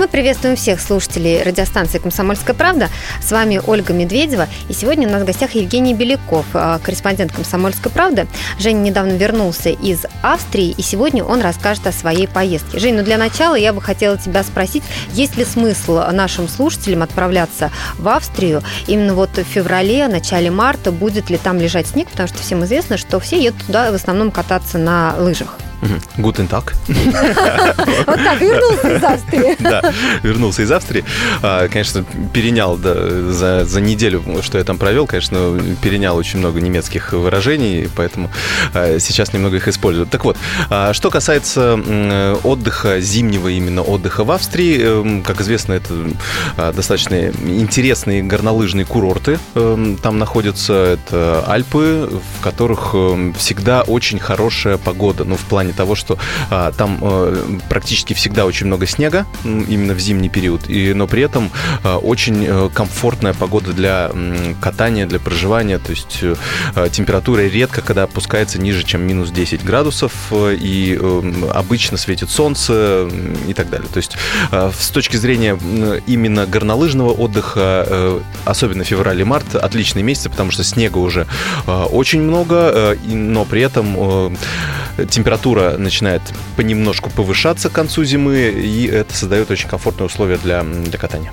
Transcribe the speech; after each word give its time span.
Мы 0.00 0.08
приветствуем 0.08 0.56
всех 0.56 0.80
слушателей 0.80 1.42
радиостанции 1.42 1.98
«Комсомольская 1.98 2.56
правда». 2.56 2.88
С 3.22 3.32
вами 3.32 3.60
Ольга 3.66 3.92
Медведева. 3.92 4.48
И 4.70 4.72
сегодня 4.72 5.06
у 5.06 5.10
нас 5.10 5.20
в 5.20 5.26
гостях 5.26 5.54
Евгений 5.54 5.92
Беляков, 5.92 6.46
а, 6.54 6.78
корреспондент 6.78 7.32
«Комсомольской 7.32 7.92
правды». 7.92 8.26
Женя 8.58 8.78
недавно 8.78 9.12
вернулся 9.12 9.68
из 9.68 10.06
Австрии, 10.22 10.70
и 10.70 10.80
сегодня 10.80 11.22
он 11.22 11.42
расскажет 11.42 11.86
о 11.86 11.92
своей 11.92 12.26
поездке. 12.26 12.78
Жень, 12.78 12.94
ну 12.94 13.02
для 13.02 13.18
начала 13.18 13.56
я 13.56 13.74
бы 13.74 13.82
хотела 13.82 14.16
тебя 14.16 14.42
спросить, 14.42 14.84
есть 15.12 15.36
ли 15.36 15.44
смысл 15.44 16.00
нашим 16.12 16.48
слушателям 16.48 17.02
отправляться 17.02 17.70
в 17.98 18.08
Австрию 18.08 18.62
именно 18.86 19.12
вот 19.12 19.36
в 19.36 19.44
феврале, 19.44 20.08
начале 20.08 20.50
марта, 20.50 20.92
будет 20.92 21.28
ли 21.28 21.36
там 21.36 21.58
лежать 21.58 21.88
снег, 21.88 22.08
потому 22.08 22.26
что 22.26 22.38
всем 22.38 22.64
известно, 22.64 22.96
что 22.96 23.20
все 23.20 23.38
едут 23.38 23.66
туда 23.66 23.92
в 23.92 23.94
основном 23.94 24.30
кататься 24.30 24.78
на 24.78 25.14
лыжах. 25.18 25.58
Гутен 26.18 26.48
так. 26.48 26.74
Вот 28.06 28.16
так, 28.16 28.40
вернулся 28.40 28.96
из 28.96 29.02
Австрии. 29.02 29.56
Да, 29.70 29.92
вернулся 30.22 30.62
из 30.62 30.72
Австрии. 30.72 31.04
А, 31.42 31.68
конечно, 31.68 32.04
перенял 32.32 32.76
за, 32.76 33.64
за 33.64 33.80
неделю, 33.80 34.22
что 34.42 34.58
я 34.58 34.64
там 34.64 34.78
провел, 34.78 35.06
конечно, 35.06 35.60
перенял 35.82 36.16
очень 36.16 36.38
много 36.38 36.60
немецких 36.60 37.12
выражений, 37.12 37.88
поэтому 37.94 38.30
а, 38.74 38.98
сейчас 38.98 39.32
немного 39.32 39.56
их 39.56 39.68
использую. 39.68 40.06
Так 40.06 40.24
вот, 40.24 40.36
а, 40.68 40.92
что 40.92 41.10
касается 41.10 41.78
отдыха, 42.42 43.00
зимнего 43.00 43.48
именно 43.48 43.82
отдыха 43.82 44.24
в 44.24 44.30
Австрии, 44.30 44.80
эм, 44.80 45.22
как 45.22 45.40
известно, 45.40 45.74
это 45.74 45.94
достаточно 46.56 47.28
интересные 47.28 48.22
горнолыжные 48.22 48.84
курорты. 48.84 49.38
Эм, 49.54 49.96
там 49.96 50.18
находятся 50.18 50.72
это 50.74 51.44
Альпы, 51.46 52.10
в 52.10 52.42
которых 52.42 52.90
эм, 52.94 53.34
всегда 53.34 53.82
очень 53.82 54.18
хорошая 54.18 54.78
погода, 54.78 55.24
ну, 55.24 55.36
в 55.36 55.42
плане 55.42 55.69
плане 55.70 55.72
того, 55.72 55.94
что 55.94 56.18
а, 56.50 56.72
там 56.72 56.98
а, 57.02 57.58
практически 57.68 58.14
всегда 58.14 58.46
очень 58.46 58.66
много 58.66 58.86
снега, 58.86 59.26
именно 59.44 59.94
в 59.94 60.00
зимний 60.00 60.28
период, 60.28 60.68
и, 60.68 60.92
но 60.94 61.06
при 61.06 61.22
этом 61.22 61.50
а, 61.82 61.98
очень 61.98 62.46
а, 62.48 62.68
комфортная 62.68 63.34
погода 63.34 63.72
для 63.72 64.10
катания, 64.60 65.06
для 65.06 65.18
проживания, 65.18 65.78
то 65.78 65.90
есть 65.90 66.20
а, 66.74 66.88
температура 66.88 67.40
редко 67.42 67.82
когда 67.82 68.04
опускается 68.04 68.60
ниже, 68.60 68.82
чем 68.82 69.02
минус 69.02 69.30
10 69.30 69.64
градусов, 69.64 70.12
и 70.32 70.98
а, 71.00 71.52
обычно 71.54 71.96
светит 71.96 72.30
солнце 72.30 73.08
и 73.48 73.54
так 73.54 73.70
далее. 73.70 73.88
То 73.92 73.98
есть 73.98 74.16
а, 74.50 74.70
с 74.76 74.90
точки 74.90 75.16
зрения 75.16 75.58
именно 76.06 76.46
горнолыжного 76.46 77.10
отдыха, 77.10 77.60
а, 77.60 78.22
особенно 78.44 78.84
февраль 78.84 79.20
и 79.20 79.24
март, 79.24 79.54
отличные 79.54 80.02
месяцы, 80.02 80.30
потому 80.30 80.50
что 80.50 80.64
снега 80.64 80.98
уже 80.98 81.26
а, 81.66 81.86
очень 81.86 82.22
много, 82.22 82.96
но 83.06 83.44
при 83.44 83.62
этом 83.62 84.36
температура 85.08 85.76
начинает 85.76 86.22
понемножку 86.56 87.10
повышаться 87.10 87.68
к 87.68 87.72
концу 87.72 88.04
зимы, 88.04 88.36
и 88.36 88.86
это 88.86 89.14
создает 89.14 89.50
очень 89.50 89.68
комфортные 89.68 90.06
условия 90.06 90.38
для, 90.38 90.62
для 90.62 90.98
катания. 90.98 91.32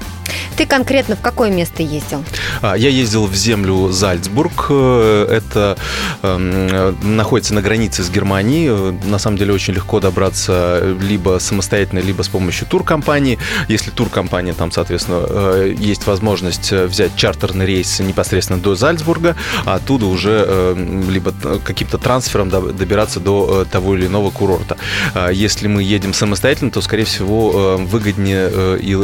Ты 0.58 0.66
конкретно 0.66 1.16
в 1.16 1.22
какое 1.22 1.52
место 1.52 1.84
ездил? 1.84 2.24
А, 2.64 2.74
я 2.74 2.90
ездил 2.90 3.28
в 3.28 3.36
землю 3.36 3.90
Зальцбург. 3.92 4.66
Э, 4.70 5.28
это 5.30 5.78
э, 6.24 6.94
находится 7.04 7.54
на 7.54 7.62
границе 7.62 8.02
с 8.04 8.10
Германией. 8.10 8.98
На 9.06 9.20
самом 9.20 9.38
деле 9.38 9.54
очень 9.54 9.76
легко 9.76 10.00
добраться 10.00 10.82
либо 11.00 11.38
самостоятельно, 11.40 12.00
либо 12.00 12.24
с 12.24 12.28
помощью 12.28 12.66
туркомпании. 12.66 13.38
Если 13.68 13.92
туркомпания, 13.92 14.54
там, 14.54 14.72
соответственно, 14.72 15.26
э, 15.30 15.76
есть 15.78 16.08
возможность 16.08 16.72
взять 16.72 17.16
чартерный 17.16 17.68
рейс 17.68 18.00
непосредственно 18.00 18.60
до 18.60 18.74
Зальцбурга, 18.74 19.36
а 19.64 19.76
оттуда 19.76 20.08
уже 20.08 20.44
э, 20.48 21.04
либо 21.08 21.34
каким-то 21.64 22.00
трансфером 22.00 22.50
добираться 22.50 23.20
до 23.20 23.64
того 23.66 23.96
или 23.96 24.08
иного 24.08 24.32
курорта. 24.32 24.78
А 25.14 25.30
если 25.30 25.68
мы 25.68 25.84
едем 25.84 26.16
самостоятельно, 26.16 26.72
то, 26.72 26.82
скорее 26.82 27.06
всего, 27.06 27.78
выгоднее 27.78 28.80
и 28.80 28.96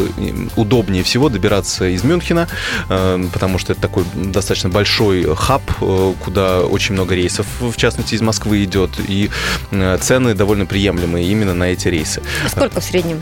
удобнее 0.56 1.04
всего 1.04 1.30
добираться 1.30 1.43
добираться 1.44 1.90
из 1.90 2.04
Мюнхена, 2.06 2.48
э, 2.90 3.26
потому 3.34 3.58
что 3.58 3.74
это 3.74 3.82
такой 3.82 4.06
достаточно 4.14 4.70
большой 4.70 5.36
хаб, 5.36 5.62
э, 5.82 6.14
куда 6.24 6.62
очень 6.62 6.94
много 6.94 7.16
рейсов, 7.16 7.46
в 7.60 7.76
частности, 7.76 8.16
из 8.16 8.22
Москвы 8.22 8.64
идет, 8.64 8.92
и 9.06 9.30
э, 9.72 9.98
цены 10.00 10.36
довольно 10.36 10.66
приемлемые 10.66 11.28
именно 11.28 11.54
на 11.54 11.66
эти 11.66 11.90
рейсы. 11.90 12.22
А 12.46 12.50
сколько 12.50 12.80
в 12.80 12.84
среднем? 12.84 13.22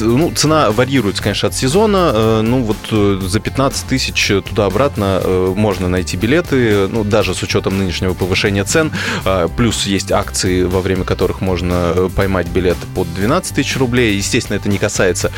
Ну, 0.00 0.32
цена 0.32 0.70
варьируется, 0.70 1.22
конечно, 1.22 1.48
от 1.48 1.54
сезона. 1.54 2.42
Ну, 2.42 2.62
вот 2.62 3.22
за 3.22 3.40
15 3.40 3.86
тысяч 3.86 4.32
туда-обратно 4.48 5.22
можно 5.56 5.88
найти 5.88 6.16
билеты, 6.16 6.88
ну, 6.88 7.04
даже 7.04 7.34
с 7.34 7.42
учетом 7.42 7.78
нынешнего 7.78 8.14
повышения 8.14 8.64
цен. 8.64 8.92
Плюс 9.56 9.86
есть 9.86 10.12
акции, 10.12 10.64
во 10.64 10.80
время 10.80 11.04
которых 11.04 11.40
можно 11.40 12.10
поймать 12.14 12.48
билет 12.48 12.76
под 12.94 13.12
12 13.14 13.54
тысяч 13.54 13.76
рублей. 13.76 14.16
Естественно, 14.16 14.56
это 14.56 14.68
не 14.68 14.78
касается 14.78 15.30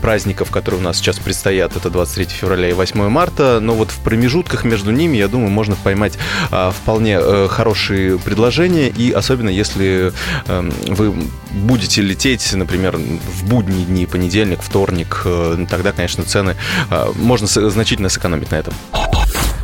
праздников, 0.00 0.50
которые 0.50 0.80
у 0.80 0.84
нас 0.84 1.00
сейчас 1.06 1.20
предстоят, 1.20 1.76
это 1.76 1.88
23 1.88 2.26
февраля 2.26 2.68
и 2.68 2.72
8 2.72 3.08
марта, 3.08 3.60
но 3.60 3.74
вот 3.74 3.92
в 3.92 3.98
промежутках 4.00 4.64
между 4.64 4.90
ними, 4.90 5.16
я 5.16 5.28
думаю, 5.28 5.50
можно 5.50 5.76
поймать 5.76 6.18
а, 6.50 6.72
вполне 6.72 7.18
а, 7.18 7.46
хорошие 7.46 8.18
предложения, 8.18 8.88
и 8.88 9.12
особенно 9.12 9.48
если 9.48 10.12
а, 10.48 10.68
вы 10.88 11.14
будете 11.52 12.02
лететь, 12.02 12.52
например, 12.54 12.96
в 12.96 13.48
будние 13.48 13.84
дни, 13.84 14.04
понедельник, 14.06 14.62
вторник, 14.62 15.22
а, 15.24 15.64
тогда, 15.70 15.92
конечно, 15.92 16.24
цены 16.24 16.56
а, 16.90 17.12
можно 17.14 17.46
значительно 17.46 18.08
сэкономить 18.08 18.50
на 18.50 18.56
этом. 18.56 18.74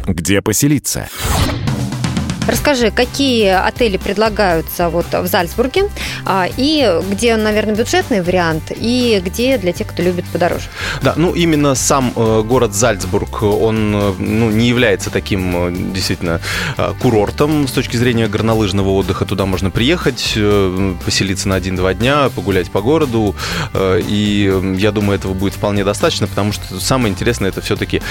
Где 0.07 0.43
поселиться? 0.43 1.09
Расскажи, 2.49 2.91
какие 2.91 3.49
отели 3.49 3.97
предлагаются 3.97 4.89
вот 4.89 5.07
в 5.13 5.27
Зальцбурге, 5.27 5.85
а, 6.25 6.49
и 6.57 7.01
где, 7.11 7.37
наверное, 7.37 7.75
бюджетный 7.75 8.21
вариант, 8.21 8.73
и 8.75 9.23
где 9.25 9.59
для 9.59 9.73
тех, 9.73 9.87
кто 9.87 10.03
любит 10.03 10.25
подороже? 10.27 10.65
Да, 11.03 11.15
ну 11.17 11.35
именно 11.35 11.75
сам 11.75 12.13
э, 12.17 12.43
город 12.43 12.75
Зальцбург, 12.75 13.43
он 13.43 13.95
э, 13.95 14.13
ну, 14.19 14.51
не 14.51 14.69
является 14.69 15.11
таким 15.11 15.69
э, 15.69 15.93
действительно 15.93 16.41
курортом 17.01 17.69
с 17.69 17.73
точки 17.73 17.97
зрения 17.97 18.27
горнолыжного 18.27 18.91
отдыха. 18.91 19.25
Туда 19.25 19.47
можно 19.47 19.71
приехать, 19.71 20.37
поселиться 21.05 21.49
на 21.49 21.57
один-два 21.57 21.95
дня, 21.95 22.29
погулять 22.35 22.71
по 22.71 22.81
городу, 22.81 23.35
и 23.75 24.77
я 24.79 24.91
думаю, 24.91 25.19
этого 25.19 25.35
будет 25.35 25.55
вполне 25.55 25.85
достаточно, 25.85 26.27
потому 26.27 26.53
что 26.53 26.81
самое 26.81 27.13
интересное 27.13 27.51
это 27.51 27.61
все-таки 27.61 28.03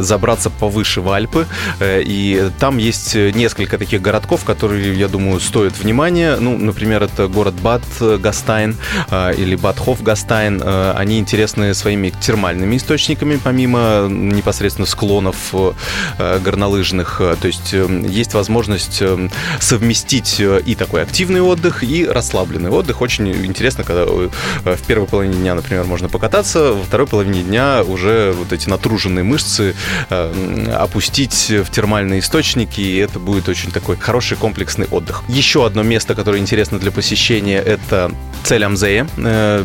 забраться 0.00 0.50
повыше 0.50 1.00
в 1.00 1.10
Альпы, 1.10 1.46
и 1.82 2.50
там 2.58 2.78
есть 2.78 3.14
несколько 3.14 3.63
несколько 3.64 3.78
таких 3.78 4.02
городков, 4.02 4.44
которые, 4.44 4.94
я 4.94 5.08
думаю, 5.08 5.40
стоят 5.40 5.78
внимания. 5.78 6.36
Ну, 6.38 6.58
например, 6.58 7.02
это 7.02 7.28
город 7.28 7.54
Бад 7.54 7.82
Гастайн 7.98 8.76
э, 9.10 9.34
или 9.38 9.56
Бад 9.56 9.78
Хоф 9.78 10.02
Гастайн. 10.02 10.60
Э, 10.62 10.92
они 10.96 11.18
интересны 11.18 11.72
своими 11.72 12.10
термальными 12.10 12.76
источниками, 12.76 13.40
помимо 13.42 14.06
непосредственно 14.10 14.86
склонов 14.86 15.54
э, 15.54 16.40
горнолыжных. 16.44 17.22
То 17.40 17.46
есть 17.46 17.72
есть 17.72 18.34
возможность 18.34 19.02
совместить 19.60 20.40
и 20.40 20.74
такой 20.74 21.02
активный 21.02 21.40
отдых, 21.40 21.82
и 21.82 22.06
расслабленный 22.06 22.70
отдых. 22.70 23.00
Очень 23.00 23.30
интересно, 23.46 23.84
когда 23.84 24.04
в 24.04 24.82
первой 24.86 25.06
половине 25.06 25.36
дня, 25.36 25.54
например, 25.54 25.84
можно 25.84 26.10
покататься, 26.10 26.74
во 26.74 26.82
второй 26.82 27.06
половине 27.06 27.42
дня 27.42 27.82
уже 27.82 28.32
вот 28.32 28.52
эти 28.52 28.68
натруженные 28.68 29.24
мышцы 29.24 29.74
опустить 30.10 31.50
в 31.50 31.70
термальные 31.70 32.20
источники, 32.20 32.80
и 32.82 32.96
это 32.96 33.18
будет 33.18 33.48
очень 33.48 33.53
такой 33.72 33.96
хороший 33.96 34.36
комплексный 34.36 34.86
отдых. 34.90 35.22
Еще 35.28 35.64
одно 35.66 35.82
место, 35.82 36.14
которое 36.14 36.38
интересно 36.38 36.78
для 36.78 36.90
посещения, 36.90 37.58
это 37.58 38.10
Целямзея. 38.44 39.08
Э, 39.16 39.64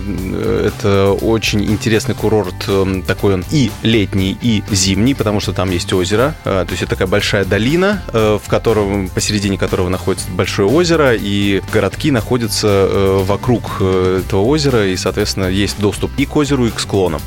это 0.67 1.11
очень 1.11 1.63
интересный 1.65 2.15
курорт, 2.15 2.55
э, 2.67 3.01
такой 3.05 3.33
он 3.33 3.45
и 3.51 3.71
летний, 3.83 4.37
и 4.41 4.63
зимний, 4.71 5.13
потому 5.13 5.41
что 5.41 5.51
там 5.51 5.69
есть 5.69 5.91
озеро. 5.91 6.33
Э, 6.45 6.63
то 6.65 6.71
есть 6.71 6.81
это 6.81 6.91
такая 6.91 7.07
большая 7.07 7.45
долина, 7.45 8.01
в 8.13 8.41
котором, 8.47 9.09
посередине 9.09 9.57
которого 9.57 9.89
находится 9.89 10.29
большое 10.31 10.67
озеро, 10.69 11.13
и 11.13 11.61
городки 11.71 12.11
находятся 12.11 12.87
вокруг 13.23 13.81
этого 13.81 14.41
озера, 14.41 14.87
и, 14.87 14.95
соответственно, 14.95 15.45
есть 15.45 15.79
доступ 15.79 16.11
и 16.17 16.25
к 16.25 16.35
озеру, 16.35 16.65
и 16.65 16.71
к 16.71 16.79
склонам. 16.79 17.21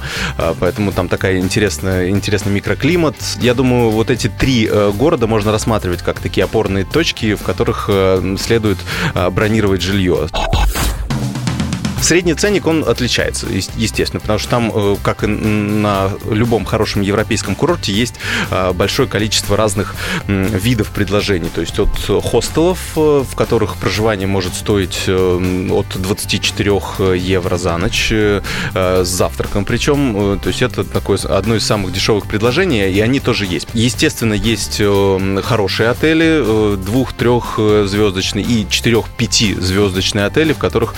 Поэтому 0.60 0.92
там 0.92 1.08
такая 1.08 1.38
интересная, 1.38 2.08
интересный 2.08 2.52
микроклимат. 2.52 3.16
Я 3.40 3.54
думаю, 3.54 3.90
вот 3.90 4.10
эти 4.10 4.28
три 4.28 4.68
города 4.94 5.26
можно 5.26 5.52
рассматривать 5.52 6.02
как 6.02 6.20
такие 6.20 6.44
опорные 6.52 6.84
точки, 6.84 7.34
в 7.34 7.42
которых 7.42 7.86
э, 7.88 8.36
следует 8.38 8.76
э, 9.14 9.30
бронировать 9.30 9.80
жилье. 9.80 10.28
Средний 12.02 12.34
ценник, 12.34 12.66
он 12.66 12.84
отличается, 12.86 13.46
естественно, 13.48 14.20
потому 14.20 14.38
что 14.40 14.50
там, 14.50 14.96
как 15.02 15.22
и 15.22 15.28
на 15.28 16.10
любом 16.28 16.64
хорошем 16.64 17.00
европейском 17.00 17.54
курорте, 17.54 17.92
есть 17.92 18.16
большое 18.74 19.08
количество 19.08 19.56
разных 19.56 19.94
видов 20.26 20.90
предложений. 20.90 21.50
То 21.54 21.60
есть 21.60 21.78
от 21.78 21.88
хостелов, 22.24 22.78
в 22.96 23.34
которых 23.36 23.76
проживание 23.76 24.26
может 24.26 24.54
стоить 24.54 25.08
от 25.08 25.86
24 25.94 26.72
евро 27.16 27.56
за 27.56 27.76
ночь 27.76 28.12
с 28.12 29.06
завтраком. 29.06 29.64
Причем, 29.64 30.40
то 30.42 30.48
есть 30.48 30.60
это 30.60 30.82
такое 30.82 31.18
одно 31.18 31.54
из 31.54 31.64
самых 31.64 31.92
дешевых 31.92 32.26
предложений, 32.26 32.90
и 32.90 33.00
они 33.00 33.20
тоже 33.20 33.46
есть. 33.46 33.68
Естественно, 33.74 34.34
есть 34.34 34.82
хорошие 35.44 35.88
отели, 35.88 36.76
двух-трех 36.76 37.54
звездочные 37.56 38.44
и 38.44 38.66
четырех-пяти 38.68 39.54
звездочные 39.54 40.26
отели, 40.26 40.52
в 40.52 40.58
которых 40.58 40.94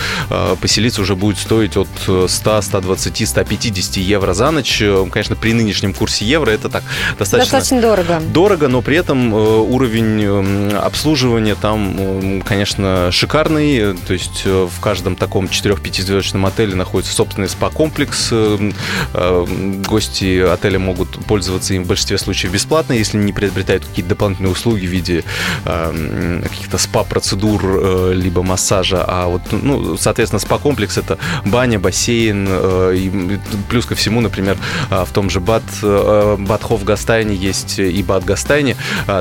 поселиться 0.61 0.94
уже 0.99 1.17
будет 1.17 1.39
стоить 1.39 1.77
от 1.77 1.89
100, 2.29 2.63
120, 2.63 3.29
150 3.29 3.97
евро 3.97 4.35
за 4.35 4.51
ночь. 4.51 4.83
Конечно, 5.11 5.37
при 5.37 5.53
нынешнем 5.53 5.95
курсе 5.95 6.25
евро 6.25 6.51
это 6.51 6.69
так 6.69 6.83
достаточно... 7.19 7.59
Достаточно 7.59 7.81
дорого. 7.81 8.21
Дорого, 8.33 8.69
но 8.69 8.83
при 8.83 8.97
этом 8.97 9.33
уровень 9.33 10.73
обслуживания 10.75 11.55
там, 11.55 12.43
конечно, 12.43 13.11
шикарный. 13.13 13.97
То 14.07 14.13
есть 14.13 14.45
в 14.45 14.81
каждом 14.81 15.17
таком 15.17 15.47
4-5 15.47 16.03
звездочном 16.03 16.47
отеле 16.47 16.75
находится 16.75 17.15
собственный 17.15 17.49
спа-комплекс. 17.49 18.33
Гости 19.89 20.41
отеля 20.41 20.79
могут 20.79 21.25
пользоваться 21.27 21.75
им 21.75 21.85
в 21.85 21.87
большинстве 21.87 22.19
случаев 22.19 22.53
бесплатно, 22.53 22.93
если 22.93 23.17
не 23.19 23.33
приобретают 23.33 23.85
какие-то 23.85 24.11
дополнительные 24.11 24.53
услуги 24.53 24.87
в 24.87 24.91
виде 24.91 25.25
каких-то 25.65 26.79
спа-процедур 26.79 28.13
либо 28.13 28.43
массажа. 28.43 29.05
А 29.07 29.27
вот, 29.29 29.43
ну, 29.51 29.97
соответственно, 29.97 30.41
спа-комплекс 30.41 30.84
это 31.01 31.19
баня, 31.45 31.79
бассейн, 31.79 32.49
и 32.93 33.39
плюс 33.69 33.87
ко 33.87 33.95
всему, 33.95 34.21
например, 34.21 34.57
в 34.91 35.09
том 35.13 35.31
же 35.31 35.41
Бад, 35.41 35.63
Бадхоф 35.83 36.85
Гастайне 36.85 37.35
есть 37.35 37.79
и 37.79 38.03
Бад 38.03 38.25
Гастайне, 38.25 38.77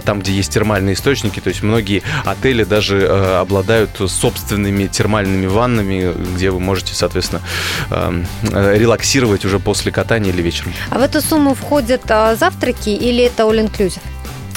там, 0.05 0.19
где 0.21 0.31
есть 0.31 0.53
термальные 0.53 0.95
источники, 0.95 1.39
то 1.39 1.49
есть 1.49 1.63
многие 1.63 2.03
отели 2.25 2.63
даже 2.63 3.07
обладают 3.39 3.89
собственными 4.07 4.87
термальными 4.87 5.47
ваннами, 5.47 6.13
где 6.35 6.51
вы 6.51 6.59
можете, 6.59 6.93
соответственно, 6.93 7.41
релаксировать 8.41 9.45
уже 9.45 9.59
после 9.59 9.91
катания 9.91 10.31
или 10.31 10.41
вечером. 10.41 10.73
А 10.89 10.99
в 10.99 11.01
эту 11.01 11.21
сумму 11.21 11.53
входят 11.55 12.03
завтраки 12.07 12.89
или 12.89 13.23
это 13.23 13.43
all-inclusive? 13.43 14.01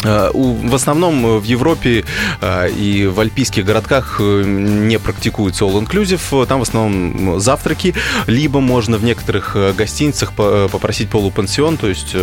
Э, 0.04 0.30
в 0.32 0.74
основном 0.74 1.26
э, 1.26 1.38
в 1.38 1.44
Европе 1.44 2.04
э, 2.40 2.70
и 2.70 3.06
в 3.06 3.20
альпийских 3.20 3.64
городках 3.64 4.20
не 4.20 4.98
практикуется 4.98 5.64
all-inclusive. 5.64 6.46
Там 6.46 6.60
в 6.60 6.62
основном 6.62 7.40
завтраки. 7.40 7.94
Либо 8.26 8.60
можно 8.60 8.96
в 8.96 9.04
некоторых 9.04 9.56
гостиницах 9.76 10.32
попросить 10.32 11.08
полупансион, 11.08 11.76
то 11.76 11.88
есть, 11.88 12.14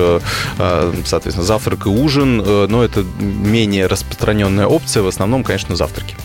соответственно, 0.58 1.46
завтрак 1.46 1.86
и 1.86 1.90
ужин. 1.90 2.38
Но 2.38 2.84
это 2.84 3.04
менее 3.20 3.88
распространенная 3.88 4.68
опция. 4.68 5.04
В 5.04 5.08
основном, 5.08 5.44
конечно, 5.44 5.76
завтраки. 5.76 6.16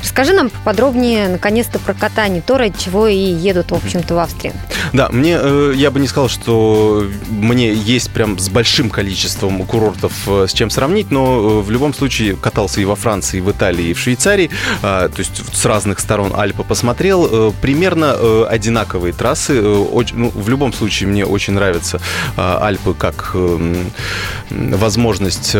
Расскажи 0.00 0.32
нам 0.32 0.50
подробнее, 0.64 1.28
наконец-то, 1.28 1.78
про 1.78 1.94
катание, 1.94 2.42
то, 2.42 2.58
ради 2.58 2.78
чего 2.78 3.06
и 3.06 3.16
едут, 3.16 3.70
в 3.70 3.74
общем-то, 3.74 4.14
в 4.14 4.18
Австрию. 4.18 4.54
Да, 4.92 5.08
мне, 5.10 5.38
э, 5.40 5.72
я 5.74 5.90
бы 5.90 6.00
не 6.00 6.08
сказал, 6.08 6.28
что 6.28 7.06
мне 7.30 7.72
есть 7.72 8.10
прям 8.10 8.38
с 8.38 8.48
большим 8.48 8.90
количеством 8.90 9.64
курортов 9.64 10.12
э, 10.26 10.46
с 10.48 10.52
чем 10.52 10.70
сравнить, 10.70 11.10
но 11.10 11.60
э, 11.60 11.62
в 11.62 11.70
любом 11.70 11.94
случае 11.94 12.36
катался 12.36 12.80
и 12.80 12.84
во 12.84 12.96
Франции, 12.96 13.38
и 13.38 13.40
в 13.40 13.50
Италии, 13.50 13.86
и 13.86 13.94
в 13.94 13.98
Швейцарии, 13.98 14.50
а, 14.82 15.08
то 15.08 15.20
есть 15.20 15.42
с 15.54 15.64
разных 15.64 16.00
сторон 16.00 16.32
Альпы 16.34 16.62
посмотрел. 16.62 17.52
Примерно 17.60 18.46
одинаковые 18.46 19.12
трассы. 19.12 19.60
Ну, 19.60 20.30
в 20.34 20.48
любом 20.48 20.72
случае 20.72 21.08
мне 21.08 21.24
очень 21.24 21.54
нравятся 21.54 22.00
Альпы 22.36 22.94
как 22.94 23.34
возможность 24.50 25.56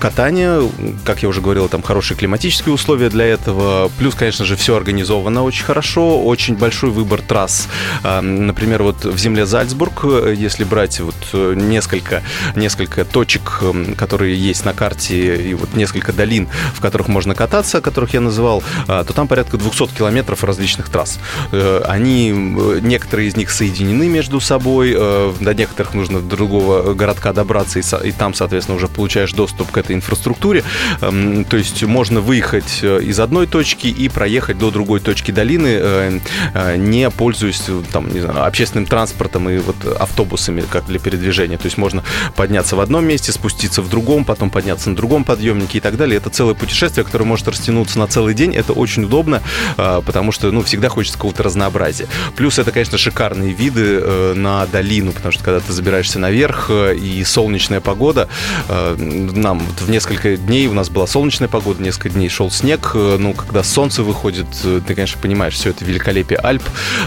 катания. 0.00 0.62
Как 1.04 1.22
я 1.22 1.28
уже 1.28 1.40
говорил, 1.40 1.68
там 1.68 1.82
хорошие 1.82 2.16
климатические 2.16 2.74
условия 2.74 3.08
для 3.10 3.26
этого. 3.26 3.57
Плюс, 3.98 4.14
конечно 4.14 4.44
же, 4.44 4.56
все 4.56 4.76
организовано 4.76 5.42
очень 5.42 5.64
хорошо, 5.64 6.22
очень 6.22 6.56
большой 6.56 6.90
выбор 6.90 7.20
трасс. 7.22 7.68
Например, 8.02 8.82
вот 8.82 9.04
в 9.04 9.18
земле 9.18 9.46
Зальцбург, 9.46 10.04
если 10.04 10.64
брать 10.64 11.00
вот 11.00 11.16
несколько, 11.32 12.22
несколько 12.54 13.04
точек, 13.04 13.62
которые 13.96 14.36
есть 14.36 14.64
на 14.64 14.72
карте, 14.72 15.36
и 15.36 15.54
вот 15.54 15.74
несколько 15.74 16.12
долин, 16.12 16.48
в 16.74 16.80
которых 16.80 17.08
можно 17.08 17.34
кататься, 17.34 17.80
которых 17.80 18.14
я 18.14 18.20
называл, 18.20 18.62
а, 18.86 19.04
то 19.04 19.12
там 19.12 19.28
порядка 19.28 19.56
200 19.56 19.88
километров 19.96 20.44
различных 20.44 20.88
трасс. 20.88 21.18
Э, 21.52 21.82
они, 21.86 22.30
некоторые 22.30 23.28
из 23.28 23.36
них 23.36 23.50
соединены 23.50 24.08
между 24.08 24.40
собой, 24.40 24.94
э, 24.96 25.32
до 25.40 25.54
некоторых 25.54 25.94
нужно 25.94 26.20
до 26.20 26.36
другого 26.36 26.94
городка 26.94 27.32
добраться, 27.32 27.78
и, 27.78 28.12
там, 28.12 28.34
соответственно, 28.34 28.76
уже 28.76 28.88
получаешь 28.88 29.32
доступ 29.32 29.70
к 29.70 29.78
этой 29.78 29.96
инфраструктуре. 29.96 30.64
То 31.00 31.56
есть 31.56 31.82
можно 31.82 32.20
выехать 32.20 32.80
э, 32.82 33.00
из 33.02 33.18
одной 33.20 33.46
точки 33.48 33.86
и 33.86 34.08
проехать 34.08 34.58
до 34.58 34.70
другой 34.70 35.00
точки 35.00 35.30
долины, 35.30 35.78
э, 35.80 36.20
э, 36.54 36.76
не 36.76 37.10
пользуясь 37.10 37.62
там, 37.92 38.12
не 38.12 38.20
знаю, 38.20 38.44
общественным 38.46 38.86
транспортом 38.86 39.48
и 39.48 39.58
вот 39.58 39.76
автобусами 39.98 40.62
как 40.70 40.86
для 40.86 40.98
передвижения. 40.98 41.58
То 41.58 41.66
есть 41.66 41.78
можно 41.78 42.02
подняться 42.36 42.76
в 42.76 42.80
одном 42.80 43.06
месте, 43.06 43.32
спуститься 43.32 43.82
в 43.82 43.88
другом, 43.88 44.24
потом 44.24 44.50
подняться 44.50 44.90
на 44.90 44.96
другом 44.96 45.24
подъемнике 45.24 45.78
и 45.78 45.80
так 45.80 45.96
далее. 45.96 46.18
Это 46.18 46.30
целое 46.30 46.54
путешествие, 46.54 47.04
которое 47.04 47.24
может 47.24 47.48
растянуться 47.48 47.98
на 47.98 48.06
целый 48.06 48.34
день. 48.34 48.54
Это 48.54 48.72
очень 48.72 49.04
удобно, 49.04 49.42
потому 49.76 50.32
что 50.32 50.50
ну, 50.50 50.62
всегда 50.62 50.88
хочется 50.88 51.16
какого-то 51.18 51.42
разнообразия. 51.42 52.06
Плюс 52.36 52.58
это, 52.58 52.70
конечно, 52.70 52.98
шикарные 52.98 53.52
виды 53.52 54.34
на 54.34 54.66
долину, 54.66 55.12
потому 55.12 55.32
что 55.32 55.42
когда 55.42 55.60
ты 55.60 55.72
забираешься 55.72 56.18
наверх 56.18 56.70
и 56.70 57.22
солнечная 57.24 57.80
погода, 57.80 58.28
нам 58.68 59.60
вот 59.60 59.80
в 59.80 59.90
несколько 59.90 60.36
дней 60.36 60.66
у 60.66 60.74
нас 60.74 60.90
была 60.90 61.06
солнечная 61.06 61.48
погода, 61.48 61.82
несколько 61.82 62.10
дней 62.10 62.28
шел 62.28 62.50
снег, 62.50 62.92
ну, 62.94 63.34
когда 63.44 63.62
солнце 63.62 64.02
выходит, 64.02 64.46
э, 64.64 64.80
ты, 64.86 64.94
конечно, 64.94 65.20
понимаешь 65.20 65.54
все 65.54 65.70
это 65.70 65.84
великолепие 65.84 66.38
Альп 66.38 66.62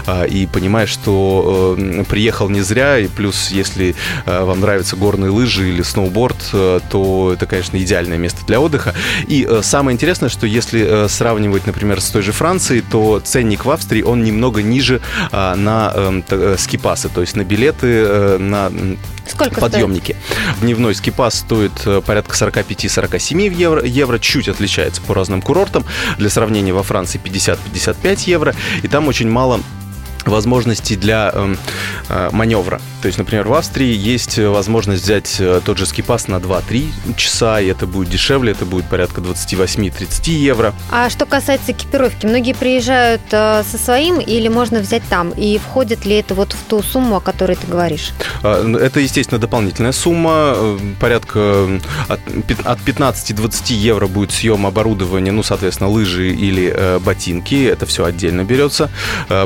а, 0.06 0.24
и 0.24 0.46
понимаешь, 0.46 0.90
что 0.90 1.76
э, 1.78 2.04
приехал 2.08 2.48
не 2.48 2.60
зря, 2.60 2.98
и 2.98 3.08
плюс, 3.08 3.50
если 3.50 3.94
э, 4.26 4.44
вам 4.44 4.60
нравятся 4.60 4.96
горные 4.96 5.30
лыжи 5.30 5.68
или 5.68 5.82
сноуборд, 5.82 6.36
то 6.52 7.32
это, 7.32 7.46
конечно, 7.46 7.76
идеальное 7.76 8.18
место 8.18 8.44
для 8.46 8.60
отдыха. 8.60 8.94
И 9.26 9.48
самое 9.62 9.94
интересное, 9.94 10.28
что 10.28 10.46
если 10.46 11.06
сравнивать, 11.08 11.66
например, 11.66 12.00
с 12.00 12.10
той 12.10 12.22
же 12.22 12.32
Францией, 12.32 12.82
то 12.82 13.20
ценник 13.20 13.64
в 13.64 13.70
Австрии, 13.70 14.02
он 14.02 14.24
немного 14.24 14.62
ниже 14.62 15.00
а, 15.30 15.54
на 15.54 15.92
эм, 15.94 16.24
скипасы, 16.58 17.08
то 17.08 17.20
есть 17.20 17.36
на 17.36 17.44
билеты, 17.44 18.38
на 18.38 18.70
Сколько 19.26 19.60
подъемники. 19.60 20.16
Стоит? 20.28 20.60
Дневной 20.60 20.94
скипас 20.94 21.38
стоит 21.38 21.72
порядка 22.04 22.34
45-47 22.34 23.54
евро, 23.54 23.84
евро, 23.84 24.18
чуть 24.18 24.48
отличается 24.48 25.00
по 25.02 25.14
разным 25.14 25.42
курортам. 25.42 25.84
Для 26.22 26.30
сравнения, 26.30 26.72
во 26.72 26.84
Франции 26.84 27.20
50-55 27.20 28.30
евро, 28.30 28.54
и 28.84 28.86
там 28.86 29.08
очень 29.08 29.28
мало 29.28 29.60
возможностей 30.28 30.96
для 30.96 31.30
э, 31.32 31.54
э, 32.08 32.30
маневра. 32.32 32.80
То 33.02 33.06
есть, 33.06 33.18
например, 33.18 33.48
в 33.48 33.54
Австрии 33.54 33.92
есть 33.92 34.38
возможность 34.38 35.02
взять 35.02 35.36
э, 35.40 35.60
тот 35.64 35.76
же 35.76 35.86
скипас 35.86 36.28
на 36.28 36.36
2-3 36.36 37.16
часа, 37.16 37.60
и 37.60 37.66
это 37.66 37.86
будет 37.86 38.10
дешевле, 38.10 38.52
это 38.52 38.64
будет 38.64 38.84
порядка 38.84 39.20
28-30 39.20 40.30
евро. 40.30 40.72
А 40.90 41.10
что 41.10 41.26
касается 41.26 41.72
экипировки, 41.72 42.26
многие 42.26 42.54
приезжают 42.54 43.22
э, 43.32 43.64
со 43.68 43.78
своим 43.78 44.20
или 44.20 44.46
можно 44.46 44.78
взять 44.78 45.02
там? 45.10 45.30
И 45.30 45.58
входит 45.58 46.06
ли 46.06 46.16
это 46.16 46.36
вот 46.36 46.52
в 46.52 46.62
ту 46.68 46.80
сумму, 46.82 47.16
о 47.16 47.20
которой 47.20 47.56
ты 47.56 47.66
говоришь? 47.66 48.12
А, 48.44 48.64
это, 48.76 49.00
естественно, 49.00 49.40
дополнительная 49.40 49.92
сумма. 49.92 50.54
Э, 50.54 50.78
порядка 51.00 51.80
от, 52.06 52.20
от 52.64 52.78
15-20 52.78 53.72
евро 53.72 54.06
будет 54.06 54.30
съем 54.30 54.64
оборудования, 54.64 55.32
ну, 55.32 55.42
соответственно, 55.42 55.90
лыжи 55.90 56.28
или 56.32 56.72
э, 56.72 56.98
ботинки. 57.00 57.64
Это 57.64 57.84
все 57.86 58.04
отдельно 58.04 58.44
берется. 58.44 58.90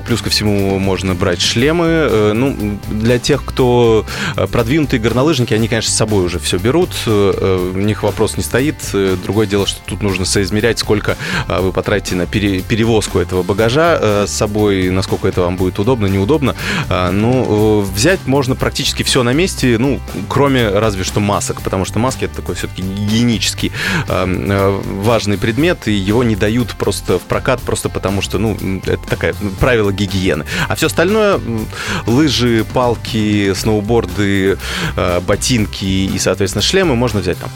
Плюс 0.04 0.20
ко 0.20 0.30
всему 0.30 0.65
можно 0.78 1.14
брать 1.14 1.40
шлемы. 1.40 1.86
Э, 1.86 2.32
ну, 2.34 2.78
для 2.88 3.18
тех, 3.18 3.44
кто 3.44 4.04
э, 4.36 4.46
продвинутые 4.46 5.00
горнолыжники, 5.00 5.54
они, 5.54 5.68
конечно, 5.68 5.90
с 5.90 5.96
собой 5.96 6.24
уже 6.24 6.38
все 6.38 6.58
берут. 6.58 6.90
Э, 7.06 7.72
у 7.74 7.78
них 7.78 8.02
вопрос 8.02 8.36
не 8.36 8.42
стоит. 8.42 8.76
Другое 9.22 9.46
дело, 9.46 9.66
что 9.66 9.80
тут 9.84 10.02
нужно 10.02 10.24
соизмерять, 10.24 10.78
сколько 10.78 11.16
вы 11.48 11.72
потратите 11.72 12.16
на 12.16 12.26
перевозку 12.26 13.18
этого 13.18 13.42
багажа 13.42 14.26
с 14.26 14.30
собой, 14.30 14.90
насколько 14.90 15.28
это 15.28 15.42
вам 15.42 15.56
будет 15.56 15.78
удобно, 15.78 16.06
неудобно. 16.06 16.54
Ну, 16.88 17.80
взять 17.80 18.26
можно 18.26 18.54
практически 18.54 19.02
все 19.02 19.22
на 19.22 19.32
месте, 19.32 19.76
ну, 19.78 20.00
кроме 20.28 20.68
разве 20.68 21.04
что 21.04 21.20
масок, 21.20 21.62
потому 21.62 21.84
что 21.84 21.98
маски 21.98 22.24
это 22.24 22.36
такой 22.36 22.54
все-таки 22.54 22.82
гигиенический 22.82 23.72
важный 24.08 25.38
предмет, 25.38 25.88
и 25.88 25.92
его 25.92 26.24
не 26.24 26.36
дают 26.36 26.74
просто 26.74 27.18
в 27.18 27.22
прокат, 27.22 27.60
просто 27.60 27.88
потому 27.88 28.22
что, 28.22 28.38
ну, 28.38 28.56
это 28.84 29.06
такая 29.08 29.34
правило 29.60 29.92
гигиены. 29.92 30.44
А 30.68 30.74
все 30.74 30.86
остальное, 30.86 31.40
лыжи, 32.06 32.64
палки, 32.72 33.52
сноуборды, 33.54 34.58
э, 34.96 35.20
ботинки 35.20 35.84
и, 35.84 36.18
соответственно, 36.18 36.62
шлемы 36.62 36.96
можно 36.96 37.20
взять 37.20 37.38
там. 37.38 37.50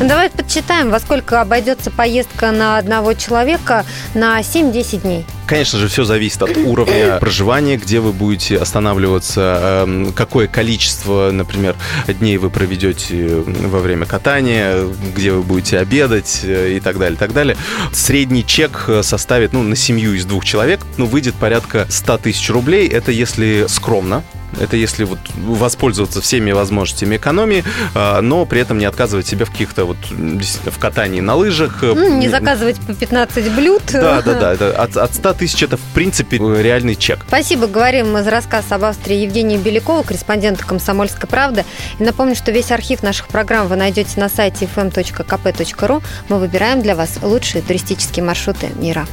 Давай 0.00 0.28
подсчитаем, 0.28 0.90
во 0.90 1.00
сколько 1.00 1.40
обойдется 1.40 1.90
поездка 1.90 2.50
на 2.50 2.76
одного 2.76 3.14
человека 3.14 3.86
на 4.14 4.40
7-10 4.40 5.02
дней. 5.02 5.26
Конечно 5.46 5.78
же, 5.78 5.88
все 5.88 6.04
зависит 6.04 6.42
от 6.42 6.56
уровня 6.56 7.18
проживания, 7.18 7.76
где 7.76 8.00
вы 8.00 8.12
будете 8.12 8.58
останавливаться, 8.58 9.84
эм, 9.86 10.12
какое 10.12 10.48
количество, 10.48 11.30
например, 11.30 11.76
дней 12.08 12.36
вы 12.36 12.50
проведете 12.50 13.28
во 13.46 13.78
время 13.78 14.06
катания, 14.06 14.84
где 15.14 15.32
вы 15.32 15.42
будете 15.42 15.78
обедать 15.78 16.40
э, 16.42 16.76
и 16.76 16.80
так 16.80 16.98
далее, 16.98 17.16
так 17.16 17.32
далее. 17.32 17.56
Средний 17.92 18.44
чек 18.44 18.88
составит, 19.02 19.52
ну, 19.52 19.62
на 19.62 19.76
семью 19.76 20.14
из 20.14 20.24
двух 20.24 20.44
человек, 20.44 20.80
ну, 20.96 21.06
выйдет 21.06 21.34
порядка 21.34 21.86
100 21.88 22.18
тысяч 22.18 22.50
рублей. 22.50 22.88
Это 22.88 23.12
если 23.12 23.66
скромно, 23.68 24.24
это 24.60 24.76
если 24.76 25.04
вот 25.04 25.18
воспользоваться 25.36 26.20
всеми 26.20 26.52
возможностями 26.52 27.16
экономии, 27.16 27.64
а, 27.94 28.20
но 28.20 28.46
при 28.46 28.60
этом 28.60 28.78
не 28.78 28.84
отказывать 28.84 29.26
себе 29.26 29.44
в 29.44 29.50
каких-то 29.50 29.84
вот 29.84 29.96
в 30.08 30.78
катании 30.78 31.20
на 31.20 31.34
лыжах. 31.34 31.82
Ну, 31.82 32.18
не 32.18 32.28
заказывать 32.28 32.76
по 32.80 32.94
15 32.94 33.52
блюд. 33.52 33.82
Да, 33.92 34.22
да, 34.22 34.56
да. 34.58 34.70
От, 34.70 34.96
от 34.96 35.14
100 35.14 35.34
тысяч 35.36 35.62
это, 35.62 35.76
в 35.76 35.84
принципе, 35.94 36.38
реальный 36.38 36.96
чек. 36.96 37.20
Спасибо. 37.28 37.66
Говорим 37.66 38.12
мы 38.12 38.22
за 38.22 38.30
рассказ 38.30 38.64
об 38.70 38.84
Австрии 38.84 39.18
Евгении 39.18 39.56
Белякова, 39.56 40.02
корреспондента 40.02 40.64
«Комсомольской 40.64 41.28
правды». 41.28 41.64
И 41.98 42.02
напомню, 42.02 42.34
что 42.34 42.52
весь 42.52 42.70
архив 42.70 43.02
наших 43.02 43.28
программ 43.28 43.68
вы 43.68 43.76
найдете 43.76 44.18
на 44.18 44.28
сайте 44.28 44.68
fm.kp.ru. 44.74 46.02
Мы 46.28 46.38
выбираем 46.38 46.82
для 46.82 46.94
вас 46.94 47.18
лучшие 47.22 47.62
туристические 47.62 48.24
маршруты 48.24 48.68
мира. 48.76 49.06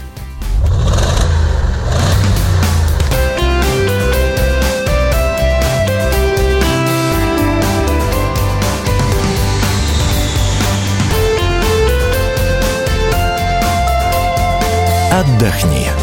Отдохни. 15.11 16.02